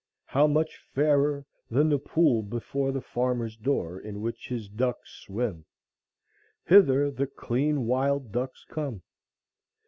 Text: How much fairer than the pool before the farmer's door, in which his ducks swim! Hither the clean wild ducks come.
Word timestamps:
How 0.25 0.47
much 0.47 0.79
fairer 0.95 1.45
than 1.69 1.87
the 1.87 1.99
pool 1.99 2.41
before 2.41 2.91
the 2.91 3.01
farmer's 3.03 3.55
door, 3.55 3.99
in 3.99 4.19
which 4.19 4.47
his 4.47 4.67
ducks 4.67 5.11
swim! 5.21 5.63
Hither 6.65 7.11
the 7.11 7.27
clean 7.27 7.85
wild 7.85 8.31
ducks 8.31 8.65
come. 8.67 9.03